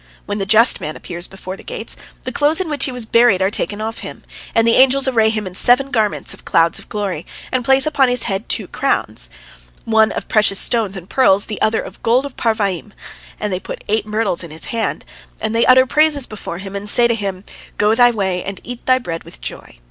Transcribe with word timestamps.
When 0.25 0.39
the 0.39 0.47
just 0.47 0.81
man 0.81 0.95
appears 0.95 1.27
before 1.27 1.55
the 1.55 1.61
gates, 1.63 1.95
the 2.23 2.31
clothes 2.31 2.59
in 2.59 2.71
which 2.71 2.85
he 2.85 2.91
was 2.91 3.05
buried 3.05 3.39
are 3.39 3.51
taken 3.51 3.79
off 3.81 3.99
him, 3.99 4.23
and 4.55 4.65
the 4.67 4.73
angels 4.77 5.07
array 5.07 5.29
him 5.29 5.45
in 5.45 5.53
seven 5.53 5.91
garments 5.91 6.33
of 6.33 6.43
clouds 6.43 6.79
of 6.79 6.89
glory, 6.89 7.23
and 7.51 7.63
place 7.63 7.85
upon 7.85 8.09
his 8.09 8.23
head 8.23 8.49
two 8.49 8.67
crowns, 8.67 9.29
one 9.85 10.11
of 10.11 10.27
precious 10.27 10.59
stones 10.59 10.97
and 10.97 11.07
pearls, 11.11 11.45
the 11.45 11.61
other 11.61 11.81
of 11.83 12.01
gold 12.01 12.25
of 12.25 12.35
Parvaim, 12.35 12.93
and 13.39 13.53
they 13.53 13.59
put 13.59 13.83
eight 13.87 14.07
myrtles 14.07 14.43
in 14.43 14.49
his 14.49 14.65
hand, 14.73 15.05
and 15.39 15.53
they 15.53 15.67
utter 15.67 15.85
praises 15.85 16.25
before 16.25 16.57
him 16.57 16.75
and 16.75 16.89
say 16.89 17.07
to 17.07 17.13
him, 17.13 17.43
"Go 17.77 17.93
thy 17.93 18.09
way, 18.09 18.43
and 18.43 18.59
eat 18.63 18.87
thy 18.87 18.97
bread 18.97 19.23
with 19.23 19.39
joy." 19.39 19.77